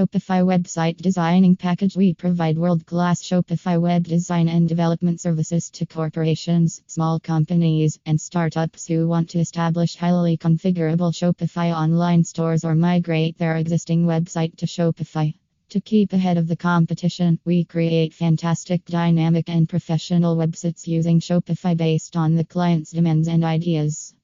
[0.00, 1.94] Shopify website designing package.
[1.94, 8.18] We provide world class Shopify web design and development services to corporations, small companies, and
[8.18, 14.56] startups who want to establish highly configurable Shopify online stores or migrate their existing website
[14.56, 15.34] to Shopify.
[15.68, 21.76] To keep ahead of the competition, we create fantastic, dynamic, and professional websites using Shopify
[21.76, 24.09] based on the client's demands and ideas.